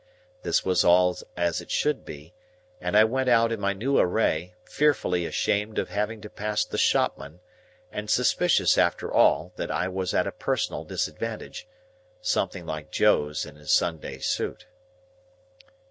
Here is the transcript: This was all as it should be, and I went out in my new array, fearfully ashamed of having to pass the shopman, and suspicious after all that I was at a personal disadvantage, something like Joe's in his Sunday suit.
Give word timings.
This 0.41 0.65
was 0.65 0.83
all 0.83 1.15
as 1.37 1.61
it 1.61 1.69
should 1.69 2.03
be, 2.03 2.33
and 2.79 2.97
I 2.97 3.03
went 3.03 3.29
out 3.29 3.51
in 3.51 3.59
my 3.59 3.71
new 3.71 3.99
array, 3.99 4.55
fearfully 4.65 5.27
ashamed 5.27 5.77
of 5.77 5.89
having 5.89 6.21
to 6.21 6.29
pass 6.31 6.65
the 6.65 6.79
shopman, 6.79 7.39
and 7.91 8.09
suspicious 8.09 8.79
after 8.79 9.13
all 9.13 9.51
that 9.57 9.69
I 9.69 9.87
was 9.89 10.15
at 10.15 10.25
a 10.25 10.31
personal 10.31 10.85
disadvantage, 10.85 11.67
something 12.19 12.65
like 12.65 12.89
Joe's 12.89 13.45
in 13.45 13.57
his 13.57 13.71
Sunday 13.71 14.17
suit. 14.17 14.65